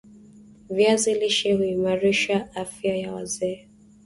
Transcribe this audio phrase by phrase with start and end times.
[0.69, 3.67] Viazi lishe huimarisha afya ya wazee